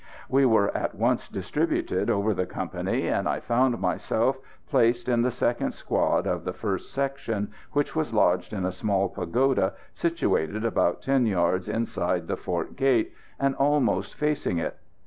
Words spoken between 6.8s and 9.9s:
section, which was lodged in a small pagoda,